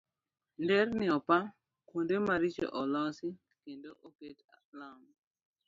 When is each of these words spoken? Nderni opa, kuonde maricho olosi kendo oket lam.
Nderni 0.61 1.05
opa, 1.17 1.37
kuonde 1.87 2.15
maricho 2.27 2.65
olosi 2.81 3.27
kendo 3.61 3.91
oket 4.07 4.37
lam. 4.79 5.01